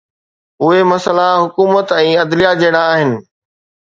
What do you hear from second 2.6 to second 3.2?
جهڙا آهن